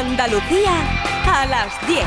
[0.00, 0.72] Andalucía
[1.30, 2.04] a las 10.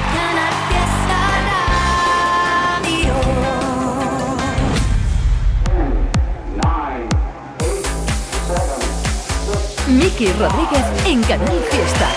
[9.90, 12.08] Miki Rodríguez en Canal Fiesta.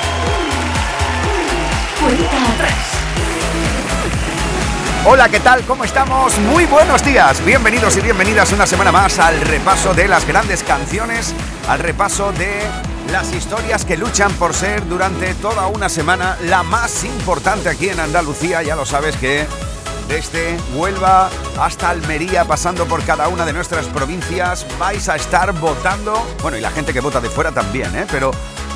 [5.04, 5.62] Hola, ¿qué tal?
[5.66, 6.38] ¿Cómo estamos?
[6.38, 7.44] Muy buenos días.
[7.44, 11.34] Bienvenidos y bienvenidas una semana más al repaso de las grandes canciones,
[11.68, 12.62] al repaso de
[13.10, 18.00] las historias que luchan por ser durante toda una semana la más importante aquí en
[18.00, 18.62] Andalucía.
[18.62, 19.46] Ya lo sabes que
[20.08, 26.14] desde Huelva hasta Almería, pasando por cada una de nuestras provincias, vais a estar votando.
[26.42, 28.06] Bueno, y la gente que vota de fuera también, ¿eh?
[28.10, 28.30] Pero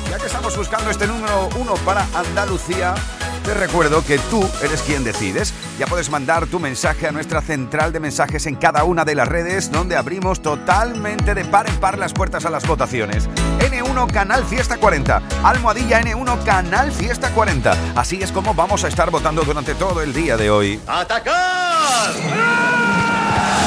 [0.09, 2.95] ya que estamos buscando este número uno para Andalucía,
[3.43, 5.53] te recuerdo que tú eres quien decides.
[5.79, 9.27] Ya puedes mandar tu mensaje a nuestra central de mensajes en cada una de las
[9.27, 13.27] redes, donde abrimos totalmente de par en par las puertas a las votaciones.
[13.71, 17.75] N1 Canal Fiesta 40, Almohadilla N1 Canal Fiesta 40.
[17.95, 20.79] Así es como vamos a estar votando durante todo el día de hoy.
[20.87, 22.11] ¡Atacar!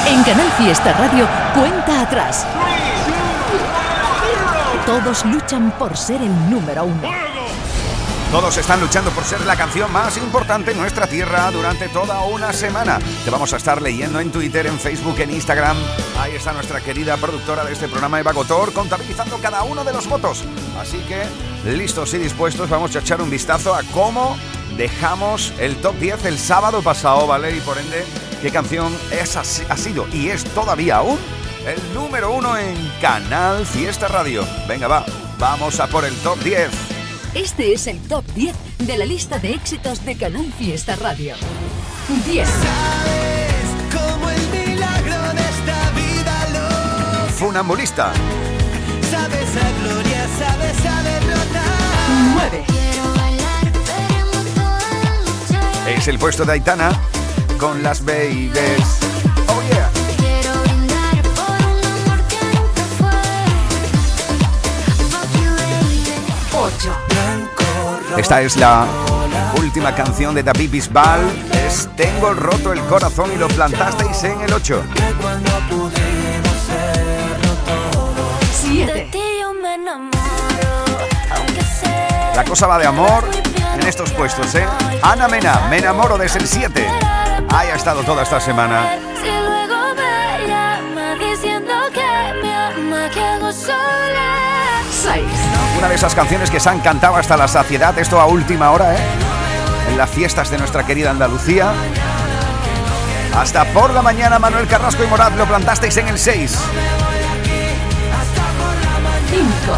[0.07, 2.45] En Canal Fiesta Radio, cuenta atrás.
[4.85, 7.34] Todos luchan por ser el número uno.
[8.35, 12.51] Todos están luchando por ser la canción más importante en nuestra tierra durante toda una
[12.51, 12.99] semana.
[13.23, 15.77] Te vamos a estar leyendo en Twitter, en Facebook, en Instagram.
[16.19, 20.09] Ahí está nuestra querida productora de este programa, Eva Gotor, contabilizando cada uno de los
[20.09, 20.43] votos.
[20.77, 21.23] Así que,
[21.71, 24.35] listos y dispuestos, vamos a echar un vistazo a cómo
[24.75, 27.55] dejamos el top 10 el sábado pasado, ¿vale?
[27.55, 28.03] Y por ende,
[28.41, 31.19] qué canción es, ha sido y es todavía aún
[31.65, 34.45] el número uno en Canal Fiesta Radio.
[34.67, 35.05] Venga, va,
[35.39, 36.94] vamos a por el top 10.
[37.35, 41.35] Este es el top 10 de la lista de éxitos de Canal Fiesta Radio.
[42.25, 42.47] 10.
[43.91, 48.13] Como el milagro de esta vida lo Funambulista.
[49.11, 51.63] sabes a gloria, sabes a derrota.
[52.35, 52.65] 9.
[55.97, 56.97] Es el puesto de Aitana
[57.59, 58.53] con las babies.
[59.47, 59.89] Oh yeah.
[60.17, 63.19] Quiero brindar por un amor que nunca fue.
[65.09, 66.13] Fuck you, baby.
[66.53, 67.04] 8.
[68.17, 68.85] Esta es la
[69.59, 71.19] última canción de David Bisbal.
[71.67, 74.83] Es Tengo roto el corazón y lo plantasteis en el 8.
[78.61, 78.93] 7.
[78.93, 80.11] De ti yo me enamoro,
[81.35, 82.31] aunque sea.
[82.35, 83.25] La cosa va de amor
[83.79, 84.65] en estos puestos, ¿eh?
[85.01, 86.87] Ana Mena, me enamoro desde el 7.
[87.49, 88.97] Ahí ha estado toda esta semana.
[89.21, 89.29] Si
[95.85, 95.93] luego me llama diciendo que me ama, que hago sola.
[95.93, 95.93] 6.
[95.93, 98.95] Una de esas canciones que se han cantado hasta la saciedad, esto a última hora,
[98.95, 98.99] ¿eh?
[99.89, 101.73] En las fiestas de nuestra querida Andalucía.
[103.35, 106.57] Hasta por la mañana, Manuel Carrasco y Morat lo plantasteis en el 6.
[109.29, 109.77] 5.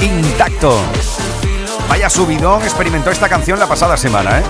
[0.00, 0.80] Intacto.
[1.88, 4.42] Vaya subidón experimentó esta canción la pasada semana, ¿eh?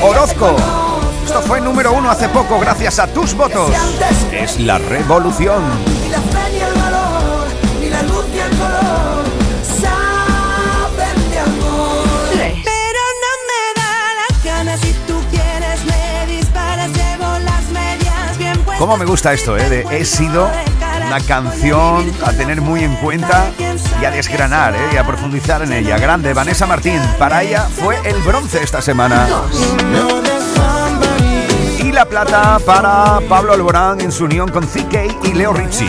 [0.00, 0.83] Orozco.
[1.34, 3.68] Esto fue número uno hace poco gracias a tus votos.
[4.30, 5.64] Es la revolución.
[6.00, 7.48] Ni la fe ni el valor,
[7.80, 9.24] ni la luz ni el color,
[9.80, 12.04] saben de amor.
[12.34, 12.52] 3.
[12.62, 18.54] Pero no me da la gana si tú quieres me disparas, llevo las medias bien
[18.58, 18.78] puestas.
[18.78, 19.68] ¿Cómo me gusta esto, eh?
[19.68, 20.48] De he sido
[21.04, 23.50] una canción a tener muy en cuenta
[24.00, 25.98] y a desgranar, eh, y a profundizar en ella.
[25.98, 27.00] Grande, Vanessa Martín.
[27.18, 29.26] Para ella fue el bronce esta semana.
[29.26, 30.13] 2.
[32.04, 35.88] La plata para Pablo Alborán en su unión con CK y Leo Rizzi.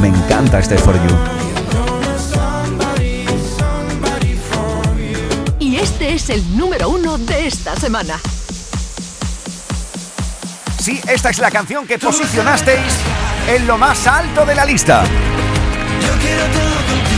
[0.00, 1.16] Me encanta este For You.
[5.58, 8.20] Y este es el número uno de esta semana.
[10.78, 12.94] Sí, esta es la canción que posicionasteis
[13.48, 15.02] en lo más alto de la lista.
[15.02, 17.11] Yo quiero todo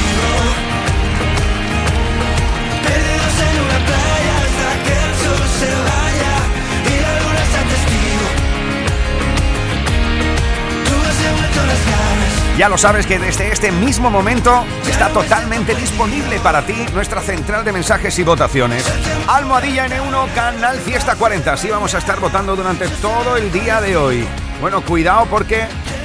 [12.57, 17.65] Ya lo sabes que desde este mismo momento está totalmente disponible para ti nuestra central
[17.65, 18.89] de mensajes y votaciones.
[19.27, 21.53] Almohadilla N1, Canal Fiesta 40.
[21.53, 24.25] Así vamos a estar votando durante todo el día de hoy.
[24.61, 25.63] Bueno, cuidado porque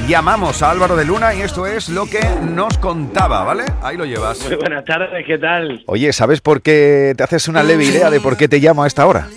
[0.08, 3.66] llamamos a Álvaro de Luna y esto es lo que nos contaba, ¿vale?
[3.84, 4.44] Ahí lo llevas.
[4.48, 5.84] Muy buenas tardes, ¿qué tal?
[5.86, 8.88] Oye, ¿sabes por qué te haces una leve idea de por qué te llamo a
[8.88, 9.28] esta hora?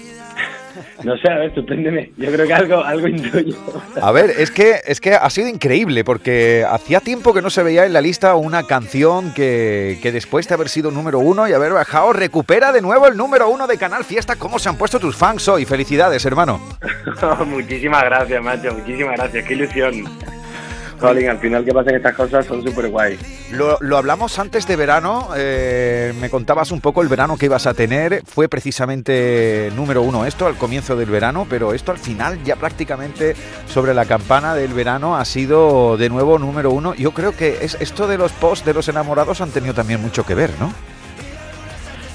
[1.04, 2.12] No sé, a ver, sorpréndeme.
[2.16, 3.56] Yo creo que algo, algo intuyo.
[4.00, 7.62] A ver, es que, es que ha sido increíble porque hacía tiempo que no se
[7.62, 11.52] veía en la lista una canción que, que después de haber sido número uno y
[11.52, 14.37] haber bajado recupera de nuevo el número uno de Canal Fiesta.
[14.37, 15.64] ¿Cómo se han puesto tus fans hoy?
[15.64, 16.60] Felicidades, hermano.
[17.46, 20.05] muchísimas gracias, macho, muchísimas gracias, qué ilusión.
[21.08, 23.19] Al final que pasen estas cosas son súper guay.
[23.50, 27.66] Lo, lo hablamos antes de verano, eh, me contabas un poco el verano que ibas
[27.66, 32.43] a tener, fue precisamente número uno esto al comienzo del verano, pero esto al final
[32.44, 33.34] ya prácticamente
[33.66, 36.94] sobre la campana del verano ha sido de nuevo número uno.
[36.94, 40.25] Yo creo que es, esto de los posts de los enamorados han tenido también mucho
[40.25, 40.72] que ver, ¿no?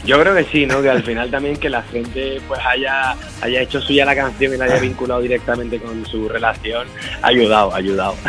[0.07, 0.81] Yo creo que sí, ¿no?
[0.81, 4.57] Que al final también que la gente pues haya, haya hecho suya la canción y
[4.57, 6.87] la haya vinculado directamente con su relación,
[7.21, 8.15] ha ayudado, ha ayudado.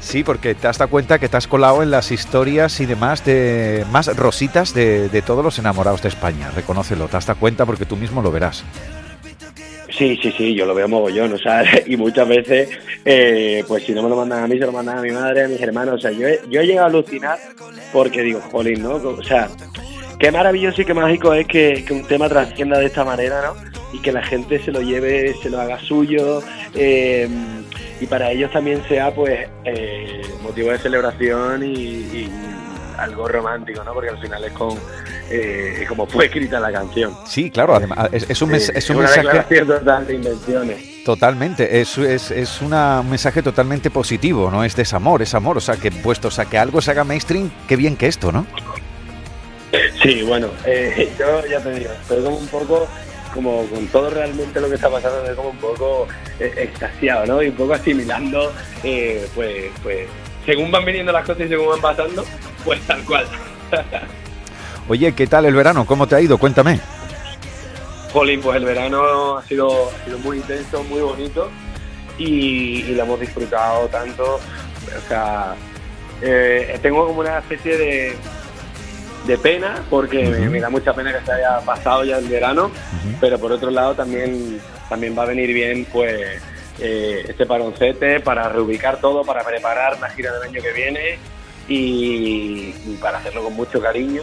[0.00, 3.24] Sí, porque te has dado cuenta que te has colado en las historias y demás
[3.24, 6.50] de más rositas de, de todos los enamorados de España.
[6.54, 8.64] Reconócelo, te has dado cuenta porque tú mismo lo verás.
[9.90, 12.70] Sí, sí, sí, yo lo veo mogollón, o sea, y muchas veces,
[13.04, 15.44] eh, pues si no me lo mandan a mí, se lo mandan a mi madre,
[15.44, 17.38] a mis hermanos, o sea, yo he, yo he llegado a alucinar
[17.92, 18.92] porque digo, jolín, ¿no?
[18.94, 19.48] O sea,
[20.18, 23.54] qué maravilloso y qué mágico es que, que un tema trascienda de esta manera, ¿no?
[23.92, 26.42] Y que la gente se lo lleve, se lo haga suyo,
[26.74, 27.28] eh,
[28.00, 32.32] y para ellos también sea, pues, eh, motivo de celebración y, y
[32.98, 33.92] algo romántico, ¿no?
[33.94, 34.76] Porque al final es con,
[35.30, 37.14] eh, como fue escrita la canción.
[37.26, 41.04] Sí, claro, además es, es un, mes- es un una mensaje total de invenciones.
[41.04, 45.60] totalmente, es, es, es una- un mensaje totalmente positivo, no es desamor, es amor, o
[45.60, 48.46] sea que puestos a que algo se haga mainstream, qué bien que esto, ¿no?
[50.02, 52.88] Sí, bueno, eh, yo ya te digo, estoy como un poco,
[53.34, 56.08] como con todo realmente lo que está pasando, estoy como un poco
[56.40, 57.42] eh, extasiado, ¿no?
[57.42, 60.08] Y un poco asimilando, eh, pues, pues,
[60.46, 62.24] según van viniendo las cosas y según van pasando,
[62.64, 63.26] pues tal cual.
[64.88, 65.84] Oye, ¿qué tal el verano?
[65.84, 66.38] ¿Cómo te ha ido?
[66.38, 66.80] Cuéntame.
[68.12, 71.50] Jolín, pues el verano ha sido, ha sido muy intenso, muy bonito
[72.16, 74.36] y, y lo hemos disfrutado tanto.
[74.36, 75.54] O sea,
[76.22, 78.16] eh, tengo como una especie de,
[79.26, 82.70] de pena porque me, da mucha pena que se haya pasado ya el verano,
[83.20, 86.40] pero por otro lado también, también va a venir bien pues
[86.80, 91.18] eh, este paroncete para reubicar todo, para preparar la gira del año que viene
[91.68, 94.22] y, y para hacerlo con mucho cariño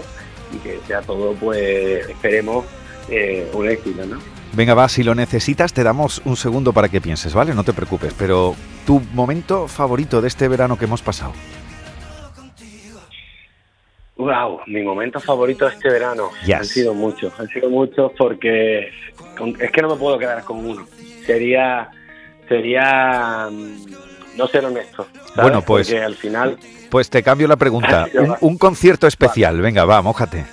[0.53, 2.65] y que sea todo pues esperemos
[3.09, 4.19] eh, un éxito, ¿no?
[4.53, 7.53] Venga, va, si lo necesitas te damos un segundo para que pienses, ¿vale?
[7.53, 8.56] No te preocupes, pero
[8.86, 11.33] tu momento favorito de este verano que hemos pasado.
[14.17, 16.56] Wow, mi momento favorito de este verano Yes.
[16.56, 18.89] han sido muchos, han sido muchos porque
[19.38, 20.85] con- es que no me puedo quedar con uno.
[21.25, 21.89] Sería,
[22.47, 25.06] sería mm, no ser honesto.
[25.13, 25.35] ¿sabes?
[25.35, 26.57] Bueno, pues- porque al final
[26.89, 28.07] Pues te cambio la pregunta.
[28.41, 30.45] Un, concierto especial, venga, va, mójate.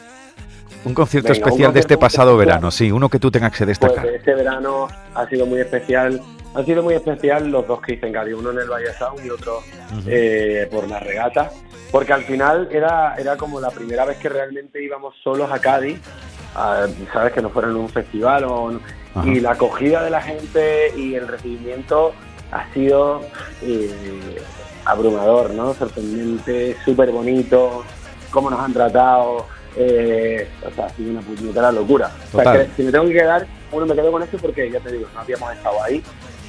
[0.85, 2.47] Un concierto Venga, un especial de este pasado especial.
[2.49, 4.07] verano, sí, uno que tú tengas que pues, destacar.
[4.09, 6.21] este verano ha sido muy especial.
[6.55, 9.25] Han sido muy especial los dos que hice en Cádiz, uno en el Valle Sound
[9.25, 9.61] y otro
[10.09, 11.51] eh, por la regata,
[11.93, 16.01] porque al final era, era como la primera vez que realmente íbamos solos a Cádiz,
[16.57, 18.81] a- sabes que no fuera en un festival o,
[19.15, 19.29] Ajá.
[19.29, 22.13] y la acogida de la gente y el recibimiento
[22.51, 23.21] ha sido
[23.63, 24.43] eh,
[24.85, 25.75] abrumador, ¿no?
[25.75, 27.85] Sorprendente, súper bonito,
[28.31, 29.47] cómo nos han tratado,
[29.77, 32.11] eh, o sea, ha sido una puñetera locura.
[32.33, 34.81] O sea, que si me tengo que quedar, bueno, me quedo con esto porque ya
[34.81, 36.03] te digo, no habíamos estado ahí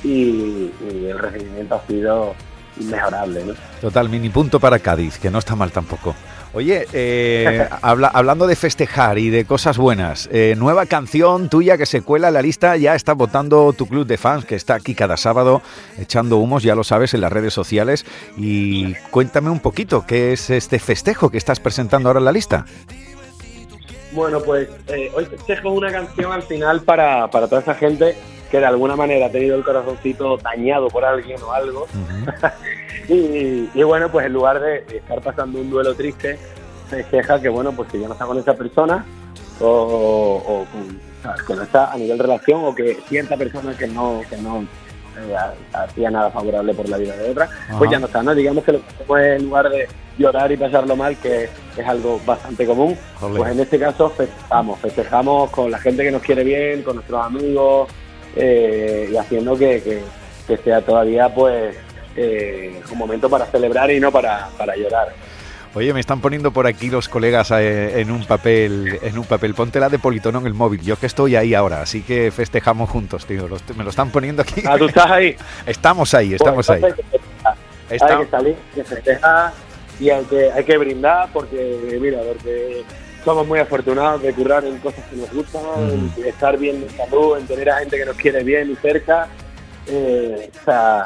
[0.03, 2.33] y, y el recibimiento ha sido
[2.79, 3.53] inmejorable, ¿no?
[3.81, 6.15] Total, mini punto para Cádiz, que no está mal tampoco.
[6.55, 11.85] Oye, eh, habla- hablando de festejar y de cosas buenas, eh, nueva canción tuya que
[11.87, 14.93] se cuela en la lista, ya está votando tu club de fans, que está aquí
[14.93, 15.61] cada sábado
[15.97, 18.05] echando humos, ya lo sabes, en las redes sociales.
[18.37, 22.65] Y cuéntame un poquito, ¿qué es este festejo que estás presentando ahora en la lista?
[24.11, 28.15] Bueno, pues eh, hoy festejo una canción al final para, para toda esa gente
[28.53, 31.87] que de alguna manera ha tenido el corazoncito dañado por alguien o algo.
[33.09, 36.37] Y, y bueno, pues en lugar de estar pasando un duelo triste,
[36.89, 39.03] festeja que bueno, pues que ya no está con esa persona
[39.59, 41.41] o, o con, ¿sabes?
[41.43, 44.61] que no está a nivel relación o que cierta persona que no, que no
[45.19, 47.91] eh, ha- hacía nada favorable por la vida de otra, pues Ajá.
[47.91, 48.33] ya no está, ¿no?
[48.35, 48.85] Digamos que lo que
[49.33, 53.37] es, en lugar de llorar y pasarlo mal, que es algo bastante común, Jolín.
[53.37, 57.21] pues en este caso festejamos, festejamos con la gente que nos quiere bien, con nuestros
[57.25, 57.89] amigos
[58.35, 60.03] eh, y haciendo que, que-
[60.47, 61.75] que sea todavía pues
[62.17, 65.13] eh, un momento para celebrar y no para, para llorar.
[65.75, 69.55] Oye, me están poniendo por aquí los colegas eh, en un papel, en un papel.
[69.55, 70.81] Ponte la de politono en el móvil.
[70.81, 73.47] Yo que estoy ahí ahora, así que festejamos juntos, tío.
[73.47, 74.61] Los- me lo están poniendo aquí.
[74.67, 75.35] Ah, tú estás ahí.
[75.65, 76.83] Estamos ahí, estamos Pues ahí.
[76.83, 79.53] entonces hay que salir, que festejar
[79.99, 82.83] y hay que, hay que brindar porque, mira, porque
[83.23, 86.21] somos muy afortunados de currar en cosas que nos gustan, Ujú.
[86.21, 89.27] en estar bien de salud, en tener a gente que nos quiere bien y cerca.
[89.87, 91.05] Eh, o sea,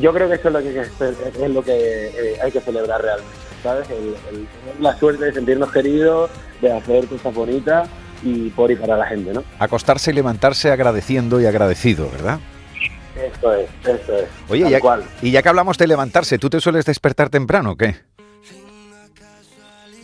[0.00, 3.32] yo creo que eso es lo que, es lo que eh, hay que celebrar realmente,
[3.62, 3.88] ¿sabes?
[3.90, 4.48] El, el
[4.80, 7.88] la suerte de sentirnos queridos, de hacer cosas bonitas
[8.22, 9.44] y por y para la gente, ¿no?
[9.58, 12.38] Acostarse y levantarse agradeciendo y agradecido, ¿verdad?
[13.16, 14.28] Eso es, eso es.
[14.48, 14.80] Oye, ya-
[15.22, 17.96] y ya que hablamos de levantarse, ¿tú te sueles despertar temprano o qué?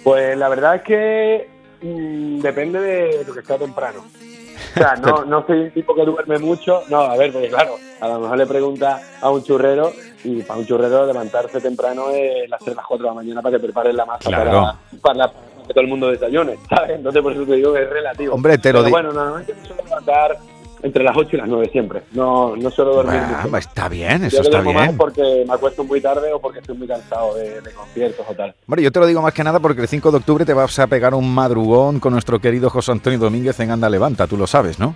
[0.04, 1.48] Pues la verdad es que
[1.82, 4.04] mm, depende de lo que sea temprano.
[4.04, 6.82] O sea, no, no soy un tipo que duerme mucho.
[6.88, 9.92] No, a ver, porque claro, a lo mejor le pregunta a un churrero
[10.24, 13.62] y para un churrero levantarse temprano es hacer las 4 de la mañana para que
[13.64, 14.50] prepares la masa Claro.
[14.50, 15.32] para, para, la-
[15.66, 16.90] que todo el mundo desayune, ¿sabes?
[16.96, 18.34] Entonces por eso te digo que es relativo.
[18.34, 20.36] Hombre, te lo Pero di- bueno, normalmente me suelo levantar
[20.84, 22.02] entre las 8 y las 9 siempre.
[22.12, 23.56] No, no suelo dormir Ah, mucho.
[23.56, 24.96] está bien, Yo eso está duermo más bien.
[24.98, 28.54] porque me acuesto muy tarde o porque estoy muy cansado de, de conciertos o tal.
[28.68, 30.78] Hombre, yo te lo digo más que nada porque el 5 de octubre te vas
[30.78, 34.46] a pegar un madrugón con nuestro querido José Antonio Domínguez en Anda Levanta, tú lo
[34.46, 34.94] sabes, ¿no?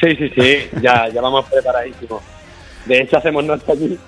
[0.00, 2.22] Sí, sí, sí, ya, ya vamos preparadísimos.
[2.86, 3.98] De hecho, hacemos noche allí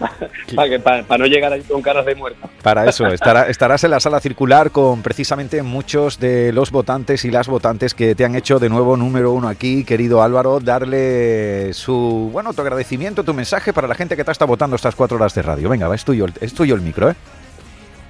[0.56, 2.48] para, que, para, para no llegar ahí con caras de muerto.
[2.62, 7.30] Para eso, estará- estarás en la sala circular con precisamente muchos de los votantes y
[7.30, 12.30] las votantes que te han hecho de nuevo número uno aquí, querido Álvaro, darle su,
[12.32, 15.34] bueno, tu agradecimiento, tu mensaje para la gente que te está votando estas cuatro horas
[15.34, 15.68] de radio.
[15.68, 17.14] Venga, va, es tuyo, el- es tuyo el micro, ¿eh?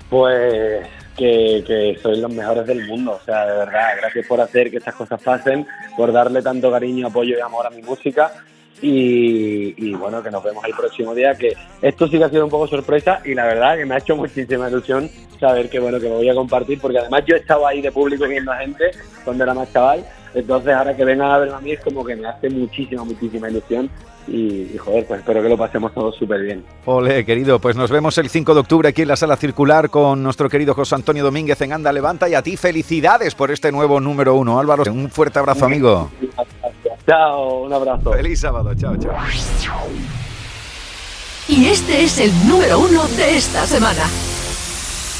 [0.08, 4.70] Pues que, que sois los mejores del mundo, o sea, de verdad, gracias por hacer
[4.70, 5.66] que estas cosas pasen,
[5.96, 8.32] por darle tanto cariño, apoyo y amor a mi música.
[8.82, 12.44] Y, y bueno, que nos vemos el próximo día, que esto sí que ha sido
[12.44, 15.98] un poco sorpresa y la verdad que me ha hecho muchísima ilusión saber que bueno,
[15.98, 18.90] que me voy a compartir, porque además yo estaba ahí de público viendo a gente
[19.24, 22.16] cuando era más chaval, entonces ahora que vengan a verme a mí es como que
[22.16, 23.90] me hace muchísima, muchísima ilusión
[24.28, 26.64] y, y, joder, pues espero que lo pasemos todos súper bien.
[26.84, 30.22] Ole, querido, pues nos vemos el 5 de octubre aquí en la sala circular con
[30.22, 33.98] nuestro querido José Antonio Domínguez en Anda Levanta y a ti felicidades por este nuevo
[33.98, 34.60] número uno.
[34.60, 36.10] Álvaro, un fuerte abrazo, amigo.
[37.10, 38.12] Chao, un abrazo.
[38.12, 39.12] Feliz sábado, chao, chao.
[41.48, 44.04] Y este es el número uno de esta semana.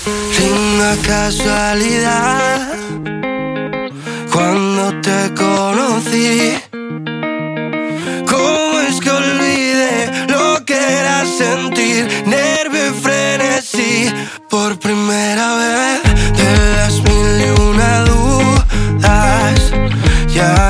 [0.06, 2.76] Una casualidad
[4.32, 6.60] cuando te conocí.
[8.24, 14.12] ¿Cómo es que olvidé lo que era sentir nervio y frenesí
[14.48, 16.02] por primera vez
[16.36, 19.72] de las mil y una dudas?
[20.28, 20.69] Ya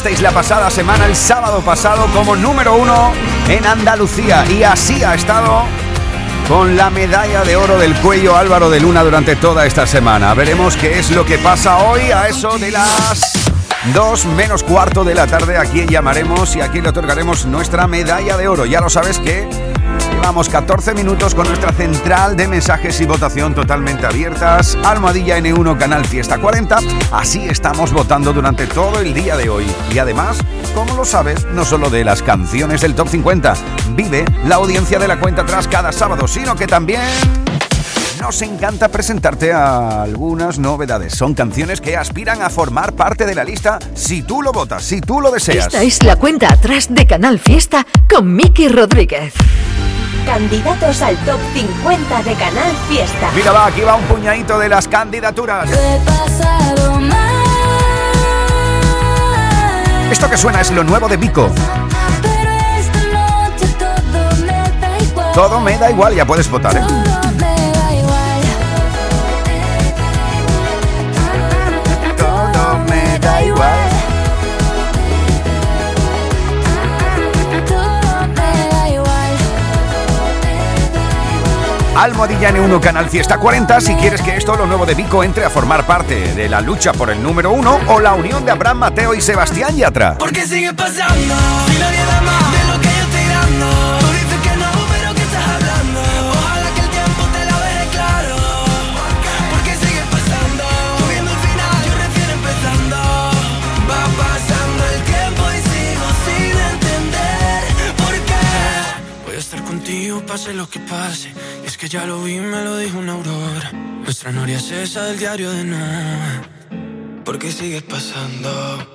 [0.00, 3.12] situasteis la pasada semana, el sábado pasado, como número uno
[3.48, 4.46] en Andalucía.
[4.48, 5.64] Y así ha estado
[6.48, 10.32] con la medalla de oro del cuello Álvaro de Luna durante toda esta semana.
[10.32, 13.32] Veremos qué es lo que pasa hoy a eso de las
[13.92, 15.58] 2 menos cuarto de la tarde.
[15.58, 18.64] A quién llamaremos y a le otorgaremos nuestra medalla de oro.
[18.64, 19.46] Ya lo sabes que
[20.20, 24.76] Llevamos 14 minutos con nuestra central de mensajes y votación totalmente abiertas.
[24.84, 26.78] Almohadilla N1 Canal Fiesta 40.
[27.10, 29.64] Así estamos votando durante todo el día de hoy.
[29.94, 30.36] Y además,
[30.74, 33.54] como lo sabes, no solo de las canciones del Top 50,
[33.96, 37.00] vive la audiencia de la cuenta atrás cada sábado, sino que también
[38.20, 41.14] nos encanta presentarte a algunas novedades.
[41.14, 45.00] Son canciones que aspiran a formar parte de la lista si tú lo votas, si
[45.00, 45.68] tú lo deseas.
[45.68, 49.32] Esta es la cuenta atrás de Canal Fiesta con Miki Rodríguez.
[50.24, 53.30] Candidatos al top 50 de Canal Fiesta.
[53.34, 55.68] Mira, va, aquí va un puñadito de las candidaturas.
[60.10, 61.50] Esto que suena es lo nuevo de Vico.
[65.34, 67.09] Todo me da igual, ya puedes votar, ¿eh?
[82.00, 85.50] Almohadilla N1 Canal Fiesta 40 si quieres que esto, lo nuevo de Vico, entre a
[85.50, 89.12] formar parte de la lucha por el número uno o la unión de Abraham, Mateo
[89.12, 90.16] y Sebastián Yatra.
[90.16, 91.34] Porque sigue pasando,
[91.68, 93.98] si nadie da más de lo que yo estoy dando.
[93.98, 96.00] Tú dices que no, pero ¿qué estás hablando?
[96.32, 98.36] Ojalá que el tiempo te lo deje claro.
[99.50, 100.64] Porque sigue pasando,
[100.96, 102.96] tú viendo el final, yo recién empezando.
[103.84, 109.26] Va pasando el tiempo y sigo sin entender por qué.
[109.26, 111.28] Voy a estar contigo, pase lo que pase.
[111.80, 113.72] Que ya lo vi, me lo dijo una aurora.
[113.72, 115.78] Nuestra noria es esa del diario de no.
[117.24, 118.86] Porque sigue pasando.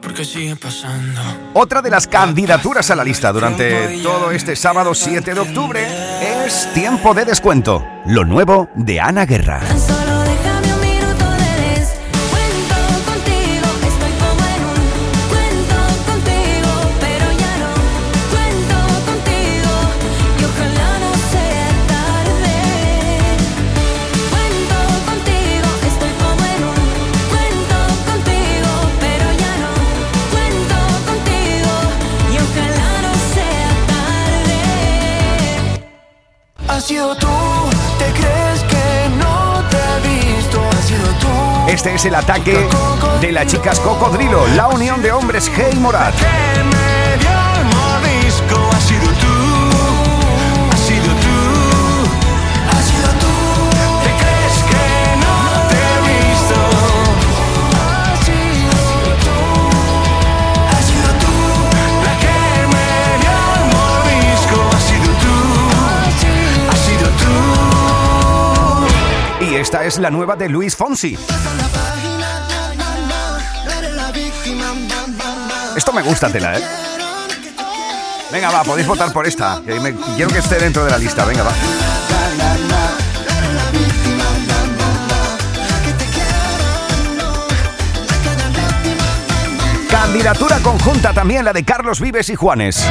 [0.00, 1.20] Porque sigue pasando.
[1.52, 5.86] Otra de las candidaturas a la lista durante todo este sábado 7 de octubre
[6.46, 9.60] es Tiempo de Descuento, lo nuevo de Ana Guerra.
[36.86, 37.26] Sido tú,
[37.98, 40.60] te crees que no te he visto.
[40.70, 41.26] Has sido tú.
[41.68, 42.68] Este es el ataque
[43.20, 46.14] de las chicas Cocodrilo, la unión de hombres Hey Morat.
[69.66, 71.18] Esta es la nueva de Luis Fonsi.
[75.74, 76.62] Esto me gusta, tela, ¿eh?
[78.30, 79.60] Venga, va, podéis votar por esta.
[80.14, 81.24] Quiero que esté dentro de la lista.
[81.24, 81.50] Venga, va.
[89.90, 92.86] Candidatura conjunta también la de Carlos Vives y Juanes.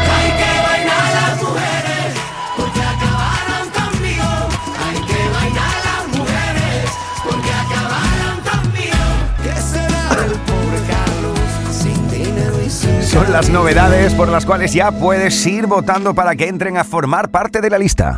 [13.16, 17.30] Son las novedades por las cuales ya puedes ir votando para que entren a formar
[17.30, 18.14] parte de la lista.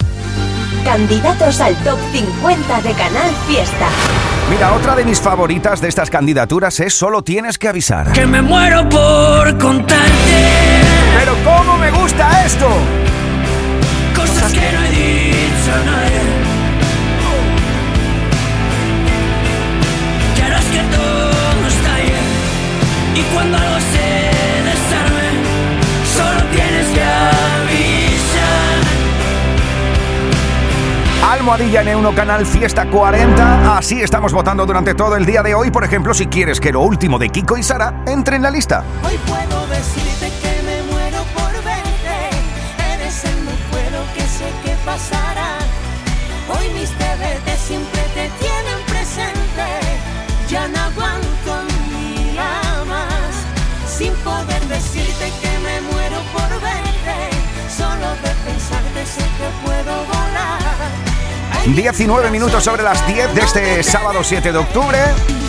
[0.83, 3.89] Candidatos al top 50 de Canal Fiesta.
[4.49, 8.11] Mira, otra de mis favoritas de estas candidaturas es Solo tienes que avisar.
[8.11, 10.81] Que me muero por contarte
[11.19, 12.67] Pero ¿cómo me gusta esto?
[14.15, 16.06] cosas que no he dicho a nadie.
[31.27, 33.77] Almohadilla N1 Canal Fiesta 40.
[33.77, 35.71] Así estamos votando durante todo el día de hoy.
[35.71, 38.85] Por ejemplo, si quieres que lo último de Kiko y Sara entre en la lista.
[39.03, 42.15] Hoy puedo decirte que me muero por verte.
[42.93, 43.51] Eres el no
[44.15, 45.57] que sé que pasará.
[46.47, 49.67] Hoy mis TVT siempre te tienen presente.
[50.47, 51.51] Ya no aguanto
[51.89, 53.35] día más.
[53.85, 57.17] Sin poder decirte que me muero por verte.
[57.67, 60.16] Solo de pensarte sé que puedo volar.
[61.67, 64.97] Ay, 19 minutos sobre las 10 de este sábado 7 de octubre.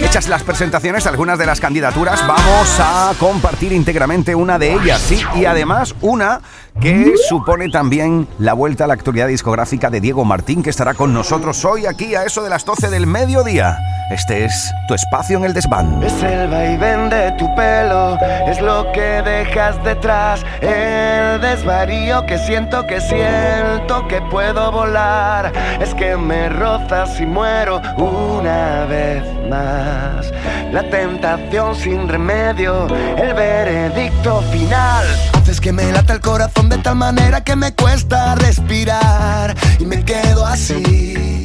[0.02, 5.20] Hechas las presentaciones, algunas de las candidaturas, vamos a compartir íntegramente una de ellas, sí,
[5.36, 6.40] y además una
[6.80, 11.12] que supone también la vuelta a la actualidad discográfica de Diego Martín, que estará con
[11.12, 13.78] nosotros hoy aquí a eso de las 12 del mediodía.
[14.10, 16.02] Este es tu espacio en el desván.
[16.02, 22.86] Es el vaivén de tu pelo, es lo que dejas detrás, el desvarío que siento,
[22.86, 30.32] que siento que puedo volar, es que me rozas y muero una vez más.
[30.72, 36.96] La tentación sin remedio, el veredicto final, haces que me lata el corazón de tal
[36.96, 41.44] manera que me cuesta respirar y me quedo así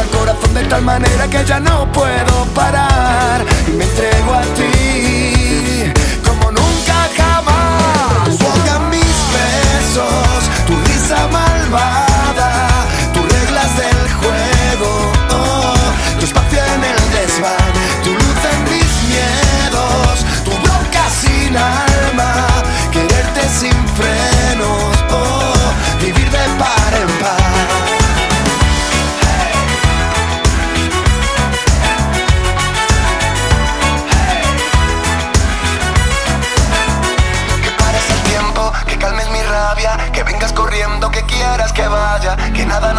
[0.00, 5.92] el corazón de tal manera que ya no puedo parar y me entrego a ti
[6.26, 8.38] como nunca jamás.
[8.38, 11.99] Boca, mis besos, tu risa malvada,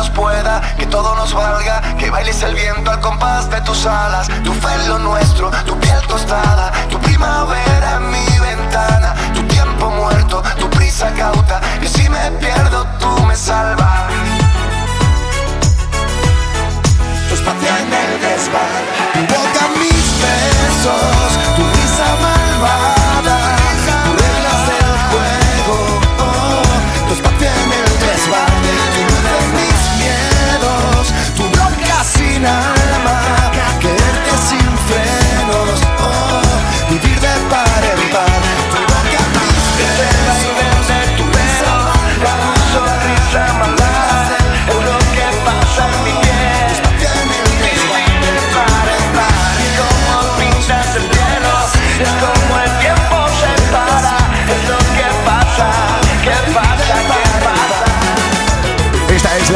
[0.09, 4.53] pueda, que todo nos valga, que bailes el viento al compás de tus alas, tu
[4.53, 10.41] fe es lo nuestro, tu piel tostada, tu primavera en mi ventana, tu tiempo muerto,
[10.59, 14.11] tu prisa cauta, que si me pierdo tú me salvas.
[17.29, 18.83] Tu espacio en el desván,
[19.13, 21.40] tu boca mis besos,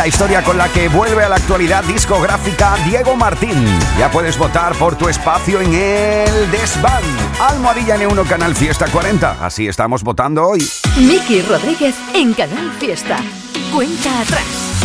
[0.05, 3.65] la historia con la que vuelve a la actualidad discográfica Diego Martín.
[3.97, 7.01] Ya puedes votar por tu espacio en el Desván.
[7.39, 9.43] Almohadilla N1 Canal Fiesta 40.
[9.43, 10.59] Así estamos votando hoy.
[10.99, 13.17] Miki Rodríguez en Canal Fiesta.
[13.73, 14.75] Cuenta atrás.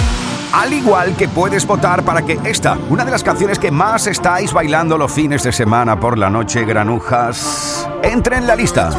[0.54, 4.54] Al igual que puedes votar para que esta, una de las canciones que más estáis
[4.54, 8.90] bailando los fines de semana por la noche, granujas, entre en la lista.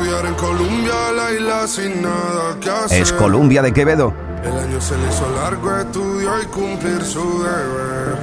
[1.31, 3.01] Estudiar en Colombia, la isla sin nada que hacer.
[3.01, 4.13] Es Columbia de Quevedo.
[4.43, 8.17] El año se le hizo largo, estudió y cumplir su deber.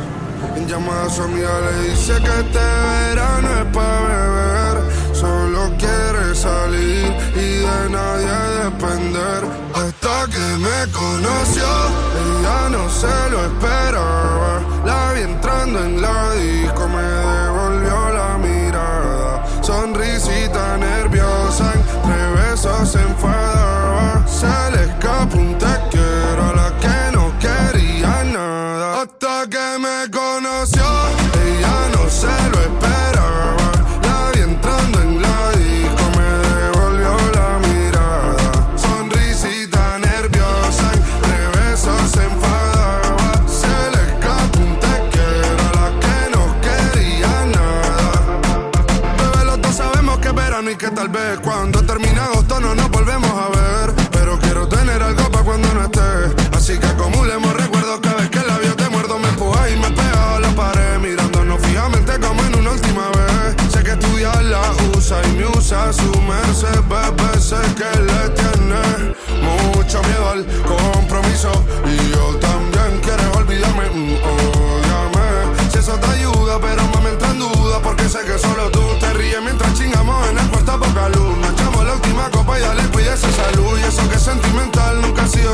[0.57, 5.15] En llamada a su amiga le dice que este verano es para beber.
[5.15, 9.45] Solo quiere salir y de nadie depender.
[9.75, 14.61] Hasta que me conoció, ella no se lo esperaba.
[14.85, 17.58] La vi entrando en la disco, me devolvió
[22.89, 24.27] se enfadaba.
[24.27, 25.08] Se le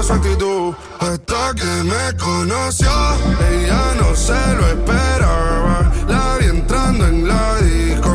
[0.04, 0.74] su actitud.
[1.00, 2.90] Hasta que me conoció,
[3.50, 5.92] ella no se lo esperaba.
[6.08, 8.14] La vi entrando en la disco,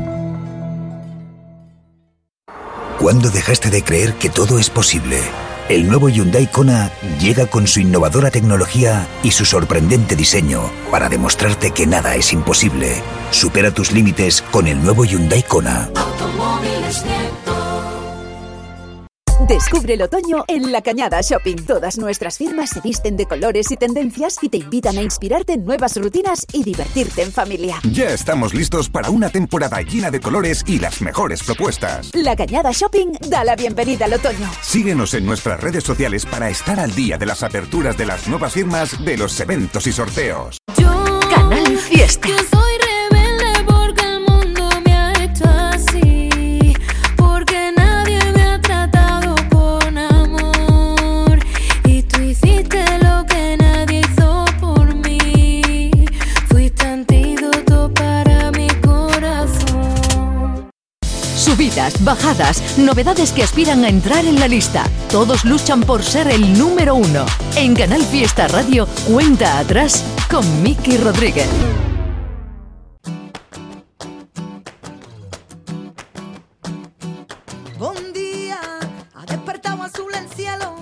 [3.01, 5.17] ¿Cuándo dejaste de creer que todo es posible?
[5.69, 11.71] El nuevo Hyundai Kona llega con su innovadora tecnología y su sorprendente diseño para demostrarte
[11.71, 13.01] que nada es imposible.
[13.31, 15.89] Supera tus límites con el nuevo Hyundai Kona.
[19.51, 21.65] Descubre el otoño en La Cañada Shopping.
[21.65, 25.65] Todas nuestras firmas se visten de colores y tendencias y te invitan a inspirarte en
[25.65, 27.81] nuevas rutinas y divertirte en familia.
[27.91, 32.11] Ya estamos listos para una temporada llena de colores y las mejores propuestas.
[32.13, 34.49] La Cañada Shopping da la bienvenida al otoño.
[34.61, 38.53] Síguenos en nuestras redes sociales para estar al día de las aperturas de las nuevas
[38.53, 40.59] firmas, de los eventos y sorteos.
[41.29, 42.29] Canal Fiesta.
[61.71, 64.83] Subidas, bajadas, novedades que aspiran a entrar en la lista.
[65.09, 67.25] Todos luchan por ser el número uno.
[67.55, 71.47] En Canal Fiesta Radio, cuenta atrás con Miki Rodríguez.
[77.79, 78.59] Buen día,
[79.13, 80.75] ha despertado azul el cielo.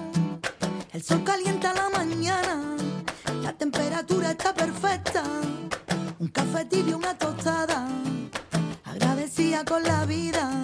[0.91, 2.75] El sol calienta la mañana.
[3.43, 5.23] La temperatura está perfecta.
[6.17, 7.87] Un café tibio, una tostada.
[8.85, 10.58] Agradecida con la vida.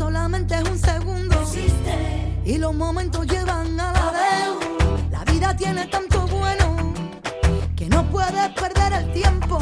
[0.00, 1.36] Solamente es un segundo.
[2.42, 5.10] Y los momentos llevan a la vez.
[5.10, 6.94] La vida tiene tanto bueno
[7.76, 9.58] que no puedes perder el tiempo.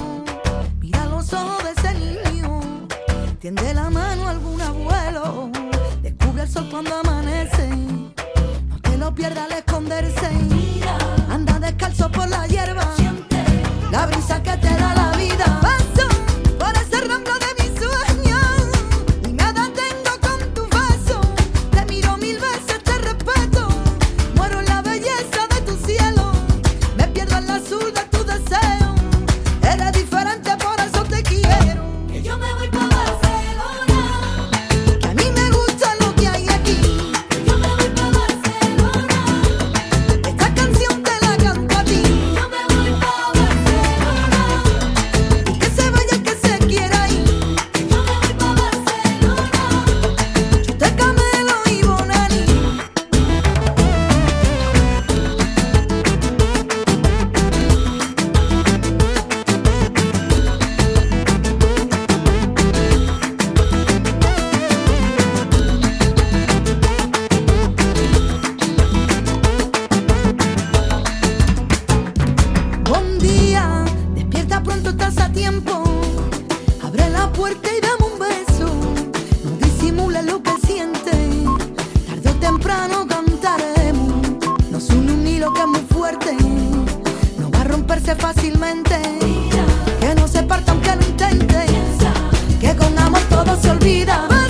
[0.79, 2.61] Mira los ojos de ese niño.
[3.40, 5.51] Tiende la mano a algún abuelo.
[6.03, 7.66] Descubre el sol cuando amanece.
[8.68, 10.27] No te lo pierdas al esconderse.
[10.27, 11.17] Anda
[88.14, 89.01] fácilmente.
[90.01, 91.66] Que no se parta aunque lo intente.
[92.61, 94.47] Que con amor todo se olvida.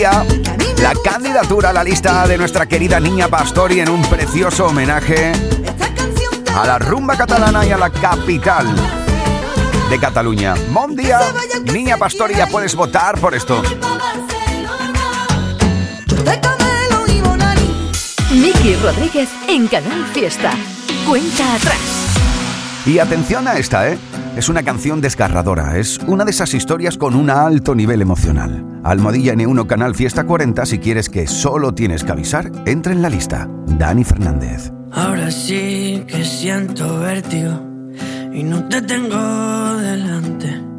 [0.00, 5.32] la candidatura a la lista de nuestra querida niña Pastori en un precioso homenaje
[6.52, 8.66] a la rumba catalana y a la capital
[9.88, 10.54] de Cataluña.
[10.70, 11.20] Buen día,
[11.72, 13.62] niña Pastori, ya puedes votar por esto.
[18.32, 20.52] Miki Rodríguez en Canal Fiesta.
[21.06, 21.78] Cuenta atrás.
[22.84, 23.98] Y atención a esta, ¿eh?
[24.36, 28.73] Es una canción desgarradora, es una de esas historias con un alto nivel emocional.
[28.84, 33.08] Almohadilla N1 Canal Fiesta 40 si quieres que solo tienes que avisar, entra en la
[33.08, 33.48] lista.
[33.66, 34.72] Dani Fernández.
[34.92, 37.60] Ahora sí que siento vértigo
[38.32, 40.73] y no te tengo delante.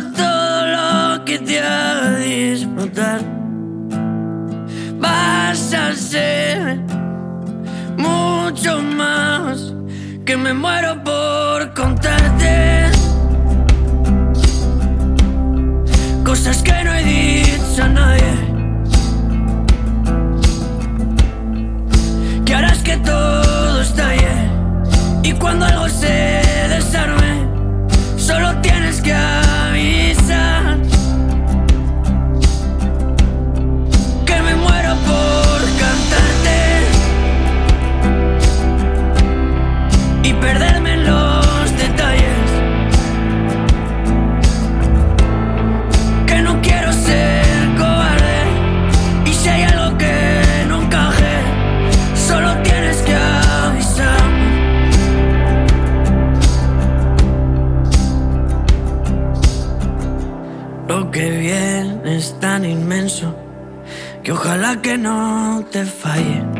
[0.00, 3.20] todo lo que te haga disfrutar.
[4.98, 6.80] Vas a ser
[7.96, 9.72] mucho más
[10.24, 12.90] que me muero por contarte.
[16.24, 18.48] Cosas que no he dicho a nadie.
[22.48, 24.50] que harás que todo estalle
[25.22, 26.37] y cuando algo se
[64.28, 66.57] que ojalá que no te falle.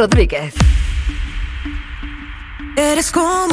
[0.00, 0.54] Rodríguez.
[2.74, 3.49] Eres como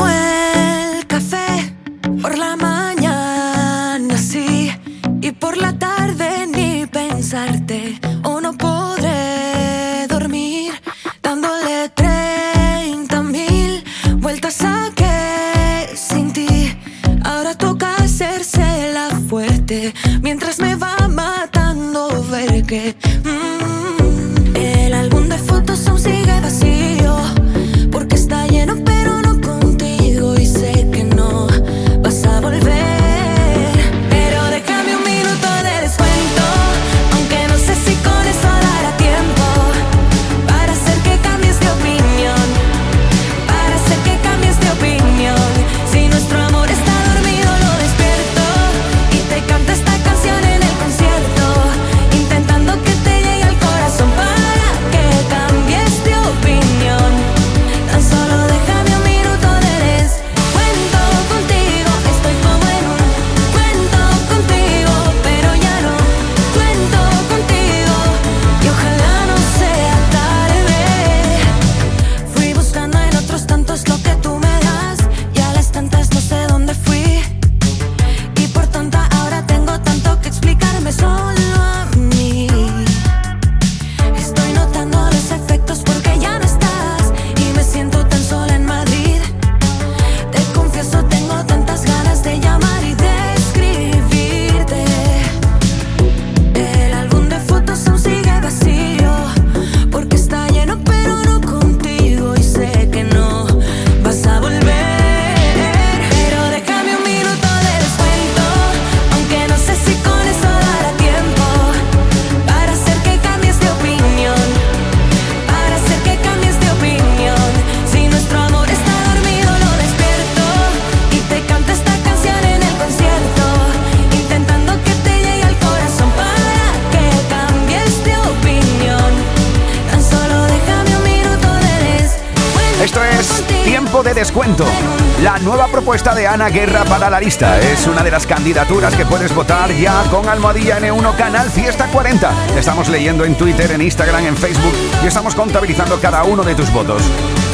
[137.28, 142.32] Es una de las candidaturas que puedes votar ya con Almohadilla N1 Canal Fiesta 40.
[142.58, 144.72] Estamos leyendo en Twitter, en Instagram, en Facebook
[145.04, 147.04] y estamos contabilizando cada uno de tus votos.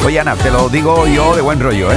[0.06, 1.96] Oye Ana, te lo digo yo de buen rollo, ¿eh?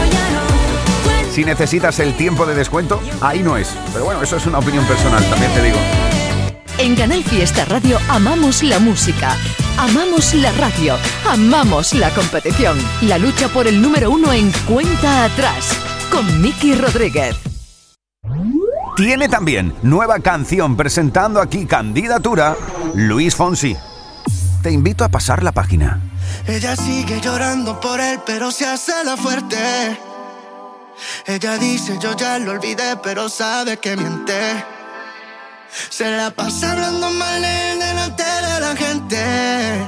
[1.32, 3.76] Si necesitas el tiempo de descuento, ahí no es.
[3.94, 5.78] Pero bueno, eso es una opinión personal, también te digo.
[6.80, 9.38] En Canal Fiesta Radio amamos la música,
[9.78, 10.98] amamos la radio,
[11.30, 12.76] amamos la competición.
[13.04, 15.78] La lucha por el número uno en cuenta atrás
[16.10, 17.47] con Miki Rodríguez.
[18.98, 22.58] Tiene también nueva canción presentando aquí candidatura
[22.96, 23.78] Luis Fonsi.
[24.64, 26.02] Te invito a pasar la página.
[26.48, 30.00] Ella sigue llorando por él, pero se hace la fuerte.
[31.28, 34.66] Ella dice yo ya lo olvidé, pero sabe que miente.
[35.70, 39.88] Se la pasa hablando mal él delante de la gente.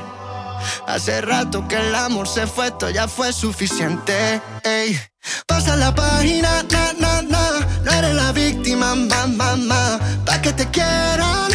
[0.86, 4.40] Hace rato que el amor se fue, esto ya fue suficiente.
[4.64, 5.09] Ey.
[5.48, 7.44] Pasa la página, na, na, na.
[7.84, 10.00] No eres la víctima, ma, ma, ma.
[10.26, 11.52] Pa' que te quieran,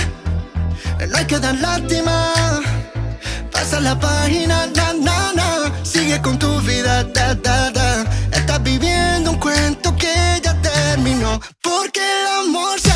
[1.08, 2.32] no hay que dar lástima.
[3.52, 5.72] Pasa la página, na, na, na.
[5.82, 8.04] Sigue con tu vida, da, da, da.
[8.32, 11.40] Estás viviendo un cuento que ya terminó.
[11.62, 12.90] Porque el amor se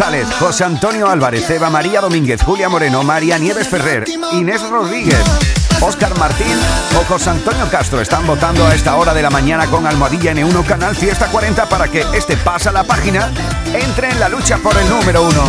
[0.00, 5.22] González, José Antonio Álvarez, Eva María Domínguez, Julia Moreno, María Nieves Ferrer, Inés Rodríguez,
[5.82, 6.56] Óscar Martín
[6.98, 10.64] o José Antonio Castro están votando a esta hora de la mañana con Almohadilla N1
[10.64, 13.30] Canal Fiesta 40 para que este pasa la página
[13.74, 15.44] entre en la lucha por el número uno.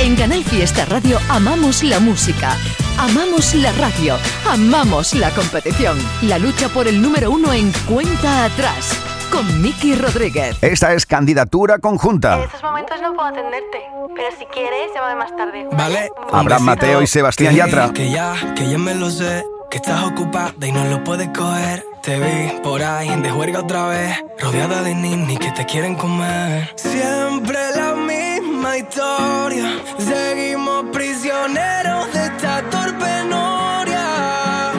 [0.00, 2.58] En Canal Fiesta Radio amamos la música,
[2.98, 4.18] amamos la radio,
[4.50, 5.96] amamos la competición.
[6.22, 10.56] La lucha por el número uno en cuenta atrás con Miki Rodríguez.
[10.62, 12.44] Esta es candidatura conjunta.
[12.44, 13.78] estos momentos no puedo atenderte,
[14.14, 15.66] pero si quieres, llámame más tarde.
[15.72, 16.10] Vale.
[16.32, 17.92] Abraham Mateo y Sebastián que- Yatra.
[17.92, 19.44] Que ya, que ya me lo sé.
[19.70, 21.84] Que estás ocupada y no lo puedes coger.
[22.02, 24.16] Te vi por ahí de juerga otra vez.
[24.38, 26.72] Rodeada de ninis que te quieren comer.
[26.76, 29.66] Siempre la misma historia.
[29.98, 34.70] Seguimos prisioneros de esta torpe noria.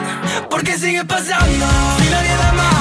[0.49, 1.65] Porque sigue pasando.
[1.99, 2.74] Si nadie da más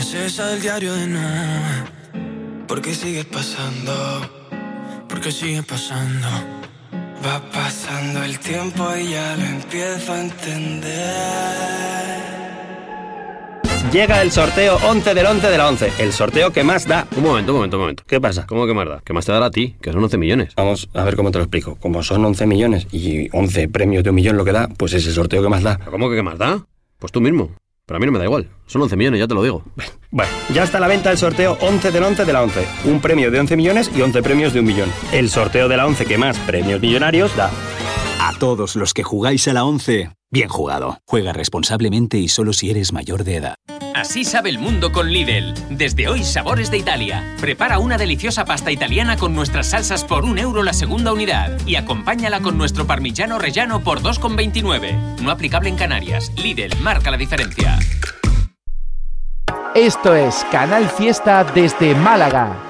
[0.00, 1.20] Nuestra noria es esa del diario de no.
[2.66, 3.92] Porque sigue pasando,
[5.06, 6.26] porque sigue pasando.
[7.24, 10.90] Va pasando el tiempo y ya lo empiezo a entender.
[13.92, 17.06] Llega el sorteo 11 del 11 de la 11, el sorteo que más da.
[17.14, 18.02] Un momento, un momento, un momento.
[18.06, 18.46] ¿Qué pasa?
[18.46, 19.02] ¿Cómo que más da?
[19.04, 20.54] Que más te dará a ti, que son 11 millones.
[20.56, 21.76] Vamos a ver cómo te lo explico.
[21.76, 25.06] Como son 11 millones y 11 premios de un millón lo que da, pues es
[25.06, 25.78] el sorteo que más da.
[25.90, 26.64] ¿Cómo que qué más da?
[26.98, 27.50] Pues tú mismo.
[27.90, 28.48] Pero a mí no me da igual.
[28.66, 29.64] Son 11 millones, ya te lo digo.
[30.12, 32.64] Bueno, ya está a la venta el sorteo 11 del 11 de la 11.
[32.84, 34.92] Un premio de 11 millones y 11 premios de un millón.
[35.12, 37.50] El sorteo de la 11 que más premios millonarios da.
[38.20, 40.98] A todos los que jugáis a la 11, bien jugado.
[41.06, 43.54] Juega responsablemente y solo si eres mayor de edad.
[43.94, 45.52] Así sabe el mundo con Lidl.
[45.68, 47.34] Desde hoy, sabores de Italia.
[47.40, 51.76] Prepara una deliciosa pasta italiana con nuestras salsas por un euro la segunda unidad y
[51.76, 55.20] acompáñala con nuestro parmigiano rellano por 2,29.
[55.20, 56.32] No aplicable en Canarias.
[56.36, 57.78] Lidl marca la diferencia.
[59.74, 62.69] Esto es Canal Fiesta desde Málaga.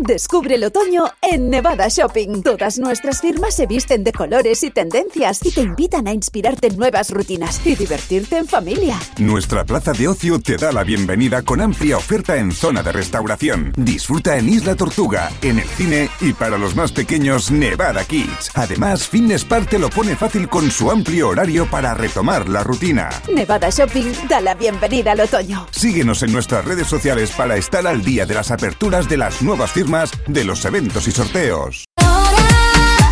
[0.00, 2.42] Descubre el otoño en Nevada Shopping.
[2.42, 6.76] Todas nuestras firmas se visten de colores y tendencias y te invitan a inspirarte en
[6.76, 8.98] nuevas rutinas y divertirte en familia.
[9.18, 13.72] Nuestra plaza de ocio te da la bienvenida con amplia oferta en zona de restauración.
[13.76, 18.50] Disfruta en Isla Tortuga, en el cine y para los más pequeños Nevada Kids.
[18.54, 23.10] Además, Fitness Park te lo pone fácil con su amplio horario para retomar la rutina.
[23.32, 25.68] Nevada Shopping da la bienvenida al otoño.
[25.70, 29.70] Síguenos en nuestras redes sociales para estar al día de las aperturas de las nuevas
[29.70, 31.84] firmas de los eventos y sorteos.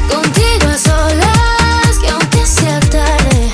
[0.08, 3.52] Contigo a solas, que aunque sea tarde,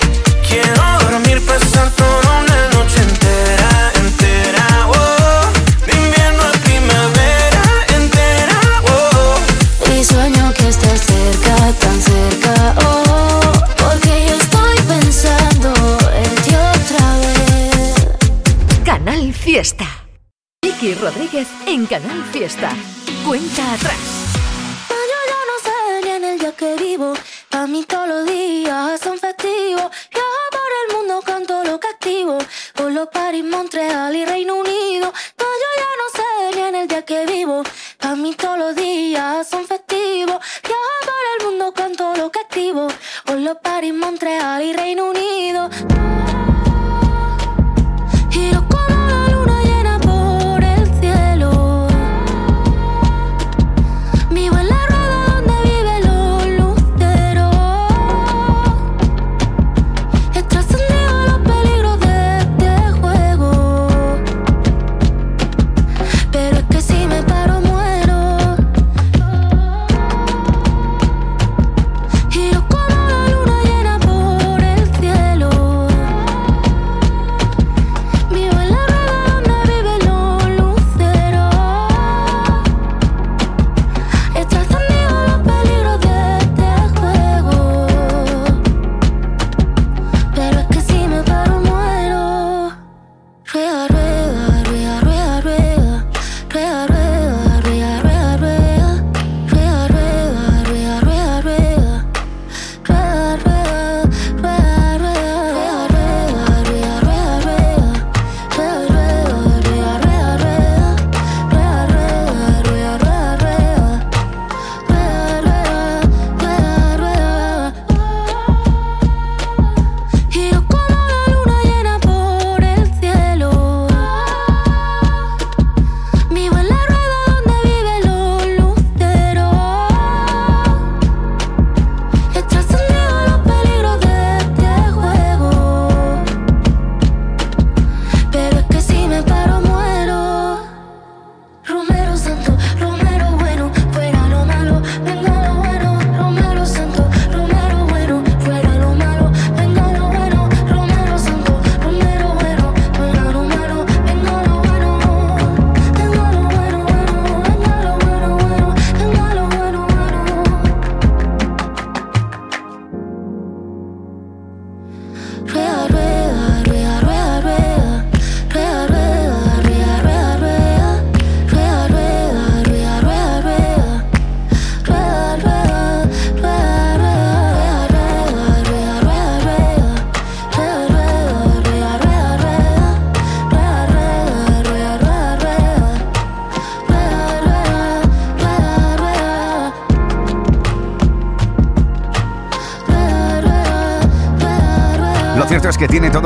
[0.49, 5.51] Quiero dormir, pasar toda una noche entera, entera, oh.
[5.85, 7.63] De invierno a primavera,
[7.97, 9.91] entera, oh.
[9.93, 13.53] y sueño que estás cerca, tan cerca, oh.
[13.79, 15.73] Porque yo estoy pensando
[16.15, 18.85] en ti otra vez.
[18.85, 19.98] Canal Fiesta.
[20.61, 22.71] Vicky Rodríguez en Canal Fiesta.
[23.25, 23.99] Cuenta atrás.
[24.89, 27.15] Yo ya no sé ni en el día que vivo.
[27.49, 29.91] Pa' mí todos los días son festivos.
[30.13, 32.39] Viajo por el mundo, canto lo que activo.
[32.75, 35.13] Por los París, Montreal y Reino Unido.
[35.39, 37.63] Yo ya no sé ni en el día que vivo.
[37.99, 40.39] Pa' mí todos los días son festivos.
[40.65, 42.89] Viajo por el mundo, canto lo que activo.
[43.25, 45.71] Por los París, Montreal y Reino Unido.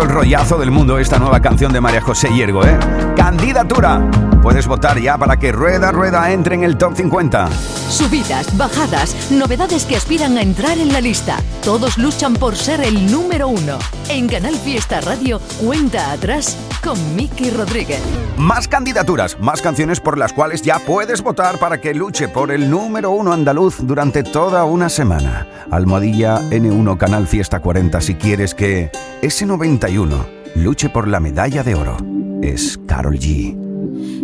[0.03, 2.77] Todo el rollazo del mundo esta nueva canción de María José Hiergo, ¿eh?
[3.17, 4.11] Candidatura.
[4.43, 7.49] Puedes votar ya para que Rueda Rueda entre en el top 50.
[7.89, 11.37] Subidas, bajadas, novedades que aspiran a entrar en la lista.
[11.63, 13.79] Todos luchan por ser el número uno.
[14.09, 18.01] En Canal Fiesta Radio, cuenta atrás con Miki Rodríguez.
[18.37, 22.69] Más candidaturas, más canciones por las cuales ya puedes votar para que luche por el
[22.69, 25.47] número uno andaluz durante toda una semana.
[25.73, 28.91] Almohadilla N1 Canal Fiesta 40 si quieres que
[29.23, 31.97] ese 91 luche por la medalla de oro.
[32.43, 33.57] Es Carol G.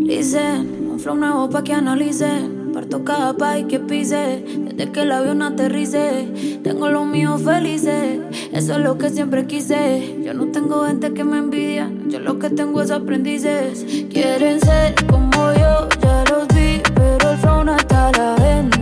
[0.06, 2.72] Dicen, un flow nuevo pa' que analicen.
[2.74, 4.44] Parto cada país que pise.
[4.58, 6.60] Desde que el avión aterrice.
[6.62, 8.20] Tengo los míos felices.
[8.52, 10.20] Eso es lo que siempre quise.
[10.22, 11.90] Yo no tengo gente que me envidia.
[12.08, 13.86] Yo lo que tengo es aprendices.
[14.10, 16.82] Quieren ser como yo, ya los vi.
[16.94, 18.77] Pero el flow no está a la venta.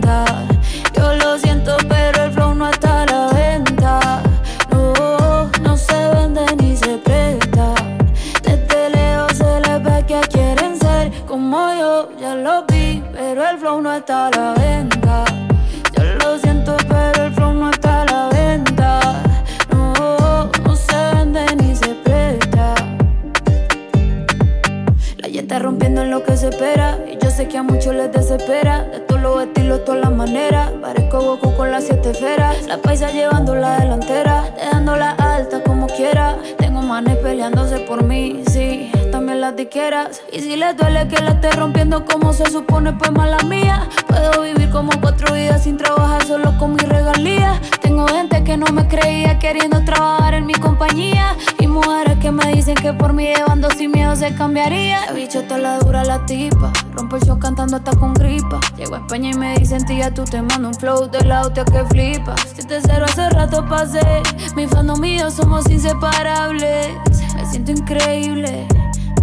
[26.17, 26.97] Lo que se espera.
[27.07, 28.83] Y yo sé que a muchos les desespera.
[28.83, 30.71] De todos los estilos, todas las maneras.
[30.81, 32.65] Parezco Goku con las siete esferas.
[32.65, 34.49] La paisa llevando la delantera.
[34.57, 36.37] Dejándola alta como quiera.
[36.57, 38.91] Tengo manes peleándose por mí, sí.
[39.11, 40.21] También las diqueras.
[40.31, 43.87] Y si les duele que la esté rompiendo como se supone, pues mala mía.
[44.07, 47.59] Puedo vivir como cuatro vidas sin trabajar solo con mi regalía.
[47.81, 51.35] Tengo gente que no me creía queriendo trabajar en mi compañía.
[51.59, 55.05] Y mujeres que me dicen que por mí llevando sin miedo se cambiaría.
[55.05, 56.71] La bichota la dura la tipa.
[56.93, 58.59] Rompo el show cantando hasta con gripa.
[58.75, 61.65] Llego a España y me dicen, tía, tú te mando un flow de la hostia
[61.65, 62.35] que flipa.
[62.55, 64.21] Si te cero hace rato pasé.
[64.55, 66.89] Mi fandom y yo somos inseparables.
[67.35, 68.67] Me siento increíble.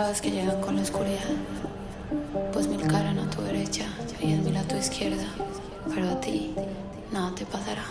[0.00, 1.28] pruebas que llegan con la oscuridad.
[2.54, 3.84] Pues mil caran a tu derecha
[4.20, 5.26] y diez mil a tu izquierda,
[5.94, 6.54] pero a ti
[7.12, 7.84] nada te pasará.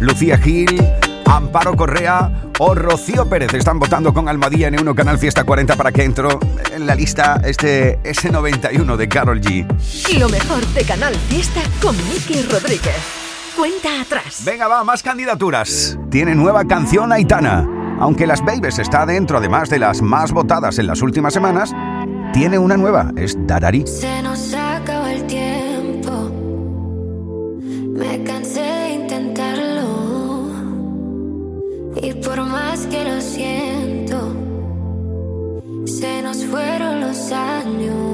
[0.00, 0.84] Lucía Gil,
[1.24, 5.92] Amparo Correa o Rocío Pérez están votando con Almadía en uno Canal Fiesta 40 para
[5.92, 6.40] que entro
[6.72, 9.66] en la lista este S91 de Carol G.
[10.18, 13.21] Lo mejor de Canal Fiesta con Miki Rodríguez.
[13.56, 14.42] Cuenta atrás.
[14.44, 15.98] Venga, va, más candidaturas.
[16.10, 17.68] Tiene nueva canción Aitana.
[18.00, 21.72] Aunque Las Babies está dentro, además de las más votadas en las últimas semanas,
[22.32, 23.86] tiene una nueva, es Darari.
[23.86, 26.30] Se nos acaba el tiempo.
[27.60, 30.48] Me cansé de intentarlo.
[32.02, 34.34] Y por más que lo siento,
[35.86, 38.11] se nos fueron los años.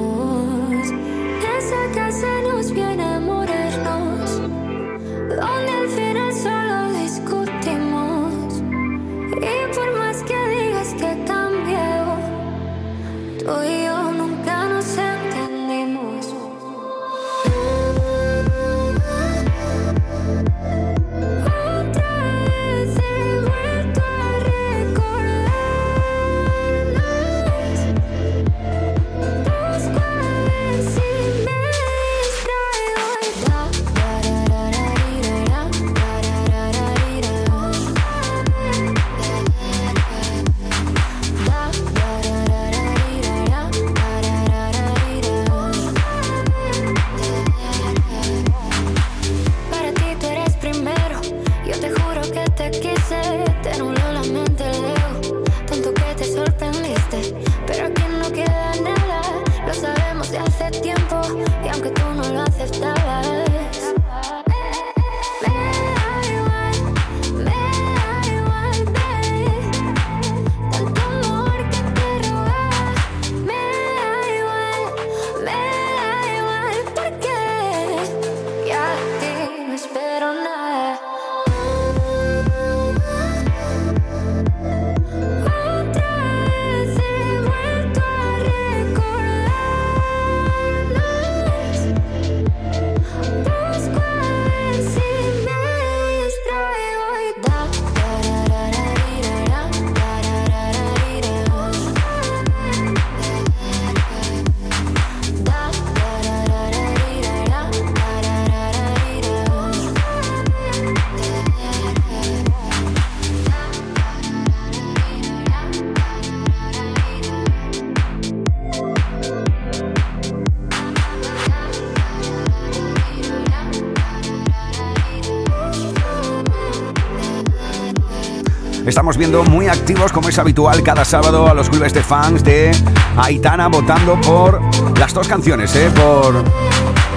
[128.99, 132.69] Estamos viendo muy activos como es habitual cada sábado a los clubes de fans de
[133.15, 134.59] Aitana votando por
[134.99, 135.89] las dos canciones, ¿eh?
[135.95, 136.43] por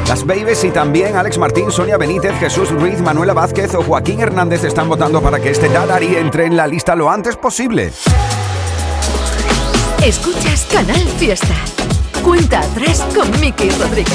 [0.07, 4.63] las Babies y también Alex Martín, Sonia Benítez, Jesús Ruiz, Manuela Vázquez o Joaquín Hernández
[4.63, 7.91] están votando para que este Dadari entre en la lista lo antes posible.
[10.05, 11.57] Escuchas Canal Fiesta.
[12.23, 14.13] Cuenta atrás con Miki Rodríguez.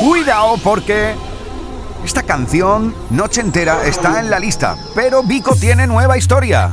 [0.00, 1.14] Cuidado porque
[2.04, 6.70] esta canción, Noche Entera, está en la lista, pero Vico tiene nueva historia.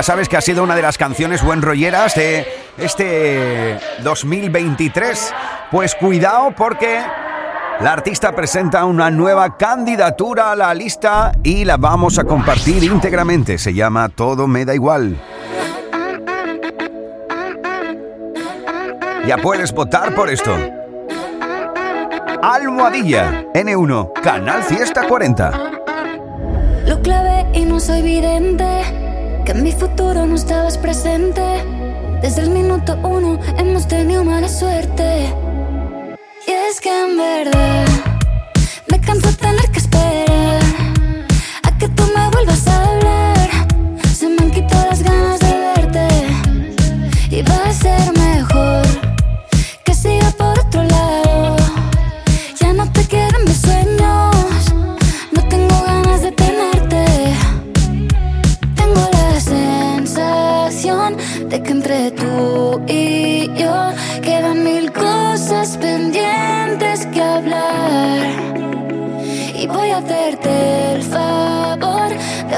[0.00, 2.46] Ya sabes que ha sido una de las canciones buen rolleras de
[2.78, 5.34] este 2023.
[5.70, 7.02] Pues cuidado porque
[7.80, 13.58] la artista presenta una nueva candidatura a la lista y la vamos a compartir íntegramente.
[13.58, 15.20] Se llama Todo me da igual.
[19.26, 20.56] Ya puedes votar por esto.
[22.42, 25.50] Almohadilla N1, Canal Fiesta 40.
[26.86, 28.99] Lo clavé y no soy vidente.
[29.50, 31.42] Que en mi futuro no estabas presente.
[32.22, 35.34] Desde el minuto uno hemos tenido mala suerte.
[36.46, 37.84] Y es que en verdad
[38.92, 40.62] me canso tener que esperar
[41.64, 42.99] a que tú me vuelvas a hablar.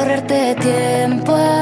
[0.03, 1.62] Ahorrarte tiempo,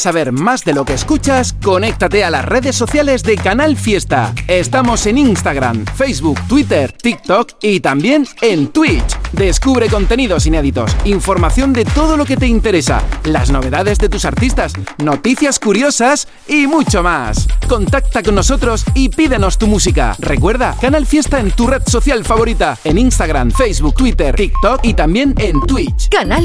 [0.00, 4.34] saber más de lo que escuchas, conéctate a las redes sociales de Canal Fiesta.
[4.48, 9.18] Estamos en Instagram, Facebook, Twitter, TikTok y también en Twitch.
[9.32, 14.72] Descubre contenidos inéditos, información de todo lo que te interesa, las novedades de tus artistas,
[14.98, 17.46] noticias curiosas y mucho más.
[17.68, 20.16] Contacta con nosotros y pídenos tu música.
[20.18, 25.34] Recuerda, Canal Fiesta en tu red social favorita, en Instagram, Facebook, Twitter, TikTok y también
[25.38, 26.08] en Twitch.
[26.08, 26.38] Canal